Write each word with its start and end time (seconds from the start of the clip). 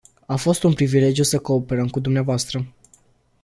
A 0.27 0.35
fost 0.35 0.63
un 0.63 0.73
privilegiu 0.73 1.23
să 1.23 1.39
cooperăm 1.39 1.87
cu 1.87 1.99
dvs. 1.99 2.47